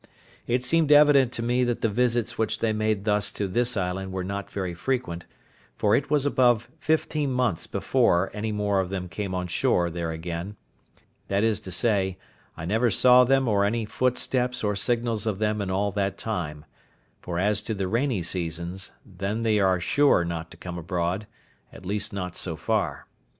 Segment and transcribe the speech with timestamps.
[0.47, 4.11] It seemed evident to me that the visits which they made thus to this island
[4.11, 5.27] were not very frequent,
[5.75, 10.09] for it was above fifteen months before any more of them came on shore there
[10.11, 12.17] again—that is to say,
[12.57, 16.65] I neither saw them nor any footsteps or signals of them in all that time;
[17.21, 21.27] for as to the rainy seasons, then they are sure not to come abroad,
[21.71, 23.05] at least not so far.